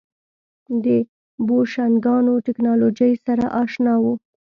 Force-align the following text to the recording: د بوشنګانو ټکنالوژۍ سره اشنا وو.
د 0.83 0.85
بوشنګانو 1.47 2.33
ټکنالوژۍ 2.45 3.13
سره 3.25 3.45
اشنا 3.61 3.93
وو. 4.03 4.13